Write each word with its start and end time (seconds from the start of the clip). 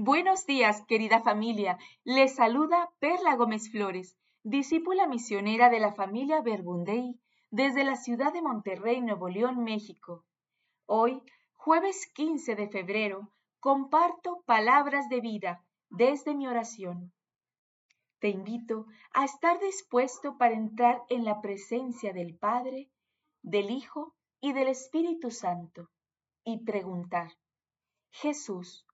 Buenos 0.00 0.46
días, 0.46 0.84
querida 0.86 1.22
familia. 1.22 1.76
Les 2.04 2.36
saluda 2.36 2.88
Perla 3.00 3.34
Gómez 3.34 3.68
Flores, 3.68 4.16
discípula 4.44 5.08
misionera 5.08 5.70
de 5.70 5.80
la 5.80 5.92
familia 5.92 6.40
Verbundey 6.40 7.20
desde 7.50 7.82
la 7.82 7.96
ciudad 7.96 8.32
de 8.32 8.40
Monterrey, 8.40 9.00
Nuevo 9.00 9.28
León, 9.28 9.64
México. 9.64 10.24
Hoy, 10.86 11.20
jueves 11.56 12.06
15 12.14 12.54
de 12.54 12.68
febrero, 12.68 13.32
comparto 13.58 14.44
palabras 14.46 15.08
de 15.08 15.20
vida 15.20 15.64
desde 15.90 16.32
mi 16.36 16.46
oración. 16.46 17.12
Te 18.20 18.28
invito 18.28 18.86
a 19.12 19.24
estar 19.24 19.58
dispuesto 19.58 20.38
para 20.38 20.54
entrar 20.54 21.02
en 21.08 21.24
la 21.24 21.40
presencia 21.40 22.12
del 22.12 22.38
Padre, 22.38 22.88
del 23.42 23.68
Hijo 23.70 24.14
y 24.40 24.52
del 24.52 24.68
Espíritu 24.68 25.32
Santo 25.32 25.90
y 26.44 26.64
preguntar, 26.64 27.32
Jesús, 28.12 28.87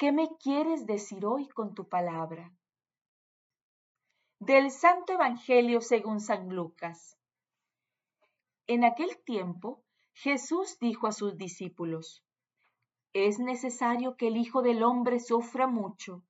¿Qué 0.00 0.12
me 0.12 0.30
quieres 0.38 0.86
decir 0.86 1.26
hoy 1.26 1.46
con 1.48 1.74
tu 1.74 1.86
palabra? 1.86 2.54
Del 4.38 4.70
Santo 4.70 5.12
Evangelio 5.12 5.82
según 5.82 6.20
San 6.20 6.48
Lucas. 6.48 7.18
En 8.66 8.84
aquel 8.84 9.22
tiempo, 9.26 9.84
Jesús 10.14 10.78
dijo 10.80 11.06
a 11.06 11.12
sus 11.12 11.36
discípulos, 11.36 12.24
Es 13.12 13.38
necesario 13.40 14.16
que 14.16 14.28
el 14.28 14.38
Hijo 14.38 14.62
del 14.62 14.84
Hombre 14.84 15.20
sufra 15.20 15.66
mucho, 15.66 16.22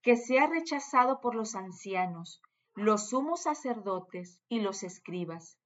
que 0.00 0.16
sea 0.16 0.46
rechazado 0.46 1.20
por 1.20 1.34
los 1.34 1.54
ancianos, 1.54 2.40
los 2.74 3.10
sumos 3.10 3.42
sacerdotes 3.42 4.40
y 4.48 4.60
los 4.60 4.82
escribas, 4.82 5.58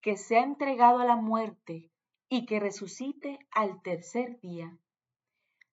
que 0.00 0.16
sea 0.16 0.42
entregado 0.42 1.00
a 1.00 1.04
la 1.04 1.16
muerte 1.16 1.90
y 2.30 2.46
que 2.46 2.60
resucite 2.60 3.46
al 3.50 3.82
tercer 3.82 4.40
día. 4.40 4.78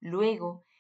Luego 0.02 0.66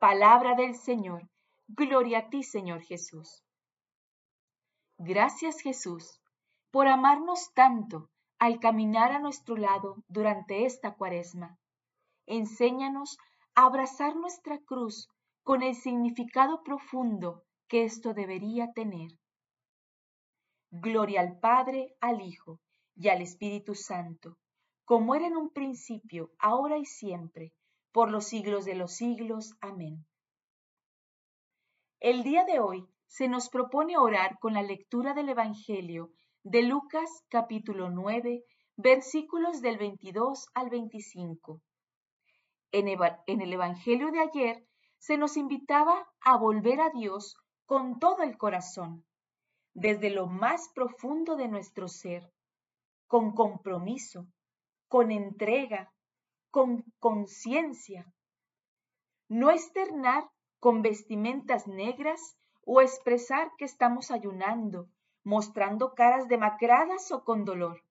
Palabra 0.00 0.54
del 0.54 0.76
Señor. 0.76 1.28
Gloria 1.68 2.20
a 2.20 2.30
ti, 2.30 2.42
Señor 2.42 2.80
Jesús. 2.80 3.44
Gracias, 4.96 5.60
Jesús, 5.60 6.22
por 6.70 6.88
amarnos 6.88 7.52
tanto 7.52 8.08
al 8.38 8.60
caminar 8.60 9.12
a 9.12 9.18
nuestro 9.18 9.58
lado 9.58 9.96
durante 10.08 10.64
esta 10.64 10.94
cuaresma. 10.94 11.58
Enséñanos 12.24 13.18
a 13.54 13.66
abrazar 13.66 14.16
nuestra 14.16 14.58
cruz 14.60 15.10
con 15.42 15.62
el 15.62 15.74
significado 15.74 16.62
profundo 16.62 17.44
que 17.68 17.84
esto 17.84 18.14
debería 18.14 18.72
tener. 18.72 19.10
Gloria 20.70 21.20
al 21.20 21.38
Padre, 21.40 21.94
al 22.00 22.22
Hijo 22.22 22.58
y 22.96 23.08
al 23.10 23.20
Espíritu 23.20 23.74
Santo, 23.74 24.38
como 24.86 25.14
era 25.14 25.26
en 25.26 25.36
un 25.36 25.50
principio, 25.50 26.30
ahora 26.38 26.78
y 26.78 26.86
siempre, 26.86 27.52
por 27.92 28.10
los 28.10 28.26
siglos 28.26 28.64
de 28.64 28.74
los 28.74 28.94
siglos. 28.94 29.56
Amén. 29.60 30.06
El 32.00 32.22
día 32.22 32.44
de 32.44 32.60
hoy 32.60 32.86
se 33.06 33.28
nos 33.28 33.48
propone 33.48 33.98
orar 33.98 34.38
con 34.38 34.54
la 34.54 34.62
lectura 34.62 35.14
del 35.14 35.28
Evangelio 35.28 36.12
de 36.42 36.62
Lucas 36.62 37.10
capítulo 37.28 37.90
9, 37.90 38.44
versículos 38.76 39.60
del 39.60 39.76
22 39.76 40.48
al 40.54 40.70
25. 40.70 41.60
En, 42.72 42.88
el 42.88 43.52
Evangelio 43.52 44.10
de 44.12 44.20
ayer 44.20 44.66
se 44.98 45.18
nos 45.18 45.36
invitaba 45.36 46.08
a 46.20 46.38
volver 46.38 46.80
a 46.80 46.90
Dios 46.90 47.36
con 47.66 47.98
todo 47.98 48.22
el 48.22 48.38
corazón, 48.38 49.04
desde 49.74 50.10
lo 50.10 50.26
más 50.26 50.70
profundo 50.74 51.36
de 51.36 51.48
nuestro 51.48 51.88
ser, 51.88 52.32
con 53.06 53.32
compromiso, 53.34 54.26
con 54.88 55.10
entrega, 55.10 55.92
con 56.50 56.84
conciencia. 56.98 58.12
No 59.28 59.50
externar 59.50 60.28
con 60.58 60.82
vestimentas 60.82 61.66
negras 61.66 62.36
o 62.64 62.80
expresar 62.80 63.52
que 63.56 63.64
estamos 63.64 64.10
ayunando, 64.10 64.88
mostrando 65.24 65.94
caras 65.94 66.28
demacradas 66.28 67.10
o 67.12 67.24
con 67.24 67.44
dolor. 67.44 67.82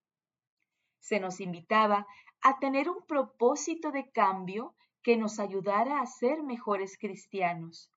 Se 1.00 1.20
nos 1.20 1.40
invitaba 1.40 2.06
a 2.42 2.60
tener 2.60 2.90
un 2.90 3.06
propósito 3.06 3.92
de 3.92 4.12
cambio 4.12 4.76
que 5.02 5.18
nos 5.18 5.40
ayudara 5.40 6.02
a 6.02 6.06
ser 6.06 6.44
mejores 6.44 6.98
cristianos, 6.98 7.92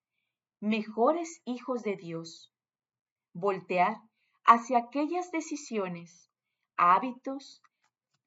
mejores 0.60 1.42
hijos 1.44 1.82
de 1.82 1.96
Dios. 1.96 2.52
Voltear 3.32 4.00
hacia 4.44 4.78
aquellas 4.78 5.30
decisiones, 5.32 6.30
hábitos 6.76 7.62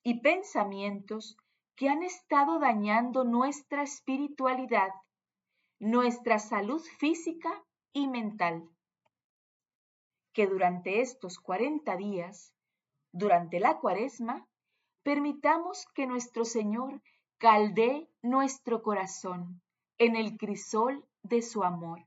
y 0.04 0.20
pensamientos 0.22 1.38
que 1.76 1.90
han 1.90 2.04
estado 2.04 2.60
dañando 2.60 3.26
nuestra 3.26 3.84
espiritualidad, 3.84 4.92
nuestra 5.80 6.40
salud 6.40 6.82
física 7.00 7.64
y 7.92 8.08
mental. 8.08 8.70
Que 10.34 10.48
durante 10.48 11.02
estos 11.02 11.38
40 11.40 11.98
días, 11.98 12.54
durante 13.12 13.60
la 13.60 13.78
cuaresma, 13.80 14.48
permitamos 15.04 15.86
que 15.94 16.08
nuestro 16.08 16.46
Señor 16.46 17.02
caldee 17.38 18.10
nuestro 18.22 18.82
corazón 18.82 19.62
en 19.98 20.16
el 20.16 20.38
crisol 20.38 21.06
de 21.24 21.42
su 21.42 21.64
amor, 21.64 22.06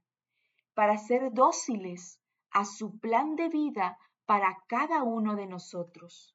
para 0.74 0.96
ser 0.96 1.32
dóciles 1.32 2.20
a 2.50 2.64
su 2.64 2.98
plan 2.98 3.36
de 3.36 3.48
vida 3.48 3.98
para 4.24 4.62
cada 4.66 5.02
uno 5.02 5.36
de 5.36 5.46
nosotros 5.46 6.34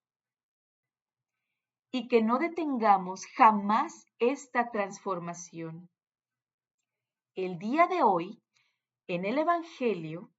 y 1.96 2.08
que 2.08 2.24
no 2.24 2.40
detengamos 2.40 3.28
jamás 3.28 4.08
esta 4.18 4.72
transformación. 4.72 5.92
El 7.36 7.60
día 7.60 7.86
de 7.86 8.02
hoy, 8.02 8.42
en 9.08 9.26
el 9.26 9.38
Evangelio, 9.38 10.32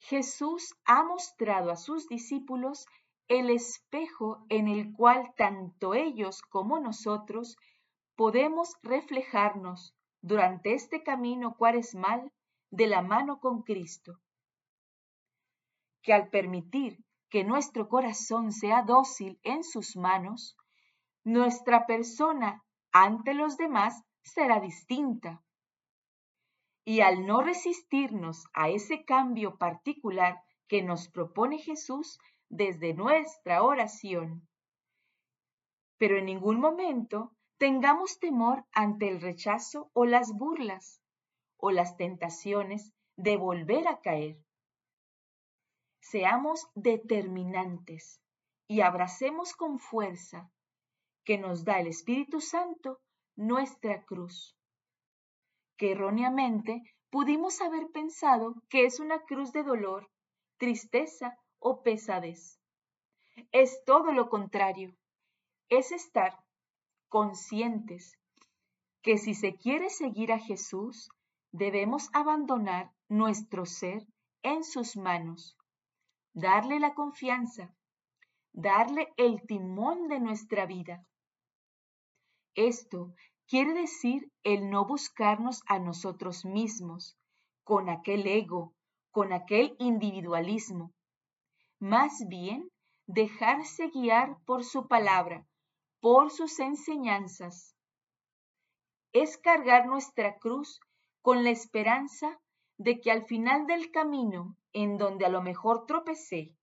Jesús 0.00 0.74
ha 0.84 1.02
mostrado 1.02 1.70
a 1.70 1.76
sus 1.76 2.08
discípulos 2.08 2.84
el 3.26 3.48
espejo 3.48 4.44
en 4.50 4.68
el 4.68 4.92
cual 4.92 5.32
tanto 5.34 5.94
ellos 5.94 6.42
como 6.42 6.78
nosotros 6.78 7.56
podemos 8.14 8.74
reflejarnos 8.82 9.94
durante 10.20 10.74
este 10.74 11.02
camino 11.02 11.56
cuaresmal 11.56 12.30
de 12.70 12.86
la 12.86 13.00
mano 13.00 13.40
con 13.40 13.62
Cristo. 13.62 14.20
Que 16.02 16.12
al 16.12 16.28
permitir 16.28 17.02
que 17.30 17.44
nuestro 17.44 17.88
corazón 17.88 18.52
sea 18.52 18.82
dócil 18.82 19.40
en 19.42 19.64
sus 19.64 19.96
manos, 19.96 20.54
nuestra 21.28 21.84
persona 21.84 22.64
ante 22.90 23.34
los 23.34 23.58
demás 23.58 24.02
será 24.22 24.60
distinta. 24.60 25.42
Y 26.86 27.02
al 27.02 27.26
no 27.26 27.42
resistirnos 27.42 28.46
a 28.54 28.70
ese 28.70 29.04
cambio 29.04 29.58
particular 29.58 30.42
que 30.68 30.82
nos 30.82 31.08
propone 31.08 31.58
Jesús 31.58 32.18
desde 32.48 32.94
nuestra 32.94 33.62
oración, 33.62 34.48
pero 35.98 36.16
en 36.16 36.24
ningún 36.24 36.60
momento 36.60 37.36
tengamos 37.58 38.18
temor 38.18 38.64
ante 38.72 39.08
el 39.08 39.20
rechazo 39.20 39.90
o 39.92 40.06
las 40.06 40.32
burlas 40.32 41.02
o 41.58 41.70
las 41.70 41.98
tentaciones 41.98 42.90
de 43.16 43.36
volver 43.36 43.86
a 43.86 44.00
caer. 44.00 44.38
Seamos 46.00 46.70
determinantes 46.74 48.22
y 48.66 48.80
abracemos 48.80 49.52
con 49.52 49.78
fuerza 49.78 50.50
que 51.28 51.36
nos 51.36 51.62
da 51.62 51.78
el 51.78 51.88
Espíritu 51.88 52.40
Santo 52.40 53.02
nuestra 53.36 54.02
cruz, 54.06 54.56
que 55.76 55.92
erróneamente 55.92 56.82
pudimos 57.10 57.60
haber 57.60 57.90
pensado 57.90 58.54
que 58.70 58.86
es 58.86 58.98
una 58.98 59.18
cruz 59.26 59.52
de 59.52 59.62
dolor, 59.62 60.08
tristeza 60.56 61.36
o 61.58 61.82
pesadez. 61.82 62.58
Es 63.52 63.84
todo 63.84 64.10
lo 64.12 64.30
contrario, 64.30 64.96
es 65.68 65.92
estar 65.92 66.32
conscientes 67.10 68.16
que 69.02 69.18
si 69.18 69.34
se 69.34 69.54
quiere 69.54 69.90
seguir 69.90 70.32
a 70.32 70.38
Jesús, 70.38 71.10
debemos 71.52 72.08
abandonar 72.14 72.90
nuestro 73.10 73.66
ser 73.66 74.06
en 74.42 74.64
sus 74.64 74.96
manos, 74.96 75.58
darle 76.32 76.80
la 76.80 76.94
confianza, 76.94 77.76
darle 78.54 79.12
el 79.18 79.42
timón 79.42 80.08
de 80.08 80.20
nuestra 80.20 80.64
vida 80.64 81.04
esto 82.54 83.14
quiere 83.46 83.72
decir 83.72 84.30
el 84.42 84.70
no 84.70 84.86
buscarnos 84.86 85.62
a 85.66 85.78
nosotros 85.78 86.44
mismos, 86.44 87.16
con 87.64 87.88
aquel 87.88 88.26
ego, 88.26 88.74
con 89.10 89.32
aquel 89.32 89.74
individualismo. 89.78 90.92
Más 91.78 92.26
bien, 92.28 92.70
dejarse 93.06 93.88
guiar 93.88 94.36
por 94.44 94.64
su 94.64 94.86
palabra, 94.86 95.46
por 96.00 96.30
sus 96.30 96.58
enseñanzas. 96.60 97.74
Es 99.12 99.38
cargar 99.38 99.86
nuestra 99.86 100.38
cruz 100.38 100.80
con 101.22 101.44
la 101.44 101.50
esperanza 101.50 102.38
de 102.76 103.00
que 103.00 103.10
al 103.10 103.24
final 103.24 103.66
del 103.66 103.90
camino, 103.90 104.56
en 104.72 104.98
donde 104.98 105.26
a 105.26 105.28
lo 105.28 105.42
mejor 105.42 105.86
tropecé, 105.86 106.54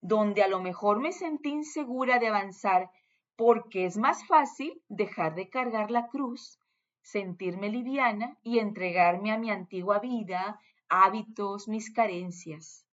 donde 0.00 0.42
a 0.42 0.48
lo 0.48 0.60
mejor 0.60 1.00
me 1.00 1.12
sentí 1.12 1.50
insegura 1.50 2.18
de 2.18 2.28
avanzar 2.28 2.90
porque 3.36 3.86
es 3.86 3.96
más 3.96 4.26
fácil 4.26 4.82
dejar 4.88 5.34
de 5.34 5.48
cargar 5.48 5.90
la 5.90 6.08
cruz, 6.08 6.58
sentirme 7.02 7.68
liviana 7.68 8.38
y 8.42 8.58
entregarme 8.58 9.32
a 9.32 9.38
mi 9.38 9.50
antigua 9.50 9.98
vida, 9.98 10.60
hábitos, 10.88 11.68
mis 11.68 11.92
carencias, 11.92 12.86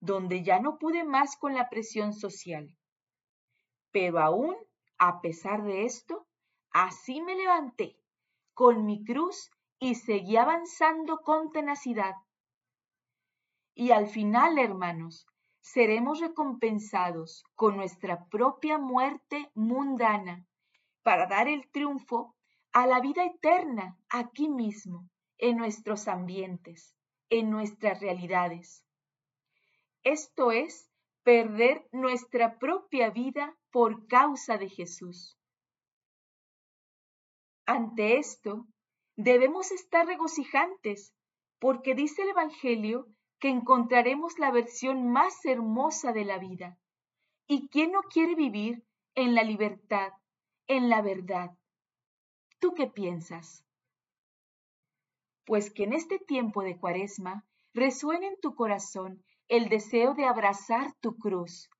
donde 0.00 0.42
ya 0.42 0.60
no 0.60 0.78
pude 0.78 1.04
más 1.04 1.36
con 1.36 1.54
la 1.54 1.68
presión 1.68 2.12
social. 2.12 2.74
Pero 3.90 4.20
aún, 4.20 4.56
a 4.98 5.20
pesar 5.20 5.62
de 5.62 5.84
esto, 5.84 6.26
así 6.70 7.20
me 7.20 7.34
levanté 7.34 7.96
con 8.54 8.84
mi 8.84 9.04
cruz 9.04 9.50
y 9.78 9.94
seguí 9.94 10.36
avanzando 10.36 11.18
con 11.18 11.52
tenacidad. 11.52 12.14
Y 13.74 13.92
al 13.92 14.08
final, 14.08 14.58
hermanos, 14.58 15.26
seremos 15.60 16.20
recompensados 16.20 17.44
con 17.54 17.76
nuestra 17.76 18.26
propia 18.26 18.78
muerte 18.78 19.50
mundana 19.54 20.46
para 21.02 21.26
dar 21.26 21.48
el 21.48 21.68
triunfo 21.70 22.34
a 22.72 22.86
la 22.86 23.00
vida 23.00 23.24
eterna 23.24 23.98
aquí 24.08 24.48
mismo, 24.48 25.08
en 25.38 25.56
nuestros 25.56 26.08
ambientes, 26.08 26.94
en 27.30 27.50
nuestras 27.50 28.00
realidades. 28.00 28.84
Esto 30.02 30.52
es 30.52 30.90
perder 31.22 31.86
nuestra 31.92 32.58
propia 32.58 33.10
vida 33.10 33.56
por 33.70 34.06
causa 34.06 34.58
de 34.58 34.68
Jesús. 34.68 35.38
Ante 37.66 38.18
esto, 38.18 38.66
debemos 39.16 39.72
estar 39.72 40.06
regocijantes, 40.06 41.14
porque 41.58 41.94
dice 41.94 42.22
el 42.22 42.30
Evangelio 42.30 43.08
que 43.38 43.48
encontraremos 43.48 44.38
la 44.38 44.50
versión 44.50 45.10
más 45.10 45.44
hermosa 45.44 46.12
de 46.12 46.24
la 46.24 46.38
vida. 46.38 46.78
¿Y 47.46 47.68
quién 47.68 47.92
no 47.92 48.02
quiere 48.02 48.34
vivir 48.34 48.84
en 49.14 49.34
la 49.34 49.42
libertad, 49.42 50.12
en 50.66 50.88
la 50.88 51.02
verdad? 51.02 51.56
¿Tú 52.58 52.74
qué 52.74 52.86
piensas? 52.88 53.64
Pues 55.46 55.72
que 55.72 55.84
en 55.84 55.92
este 55.92 56.18
tiempo 56.18 56.62
de 56.62 56.76
cuaresma 56.76 57.46
resuene 57.72 58.26
en 58.26 58.40
tu 58.40 58.54
corazón 58.54 59.24
el 59.48 59.68
deseo 59.68 60.14
de 60.14 60.26
abrazar 60.26 60.92
tu 61.00 61.16
cruz 61.16 61.70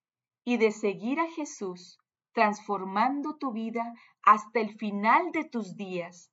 y 0.45 0.57
de 0.57 0.71
seguir 0.71 1.21
a 1.21 1.31
Jesús, 1.33 1.99
transformando 2.33 3.37
tu 3.37 3.53
vida 3.53 3.93
hasta 4.23 4.61
el 4.61 4.79
final 4.79 5.33
de 5.33 5.45
tus 5.45 5.77
días, 5.77 6.31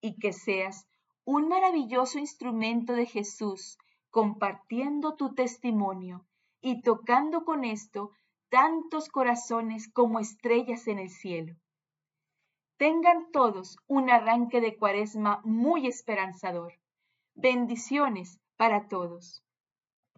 y 0.00 0.18
que 0.18 0.32
seas 0.32 0.86
un 1.24 1.48
maravilloso 1.48 2.18
instrumento 2.20 2.92
de 2.92 3.06
Jesús 3.06 3.78
compartiendo 4.16 5.14
tu 5.14 5.34
testimonio 5.34 6.24
y 6.62 6.80
tocando 6.80 7.44
con 7.44 7.64
esto 7.64 8.12
tantos 8.48 9.10
corazones 9.10 9.92
como 9.92 10.20
estrellas 10.20 10.88
en 10.88 10.98
el 10.98 11.10
cielo. 11.10 11.54
Tengan 12.78 13.30
todos 13.30 13.76
un 13.86 14.08
arranque 14.08 14.62
de 14.62 14.74
cuaresma 14.78 15.42
muy 15.44 15.86
esperanzador. 15.86 16.80
Bendiciones 17.34 18.40
para 18.56 18.88
todos. 18.88 19.44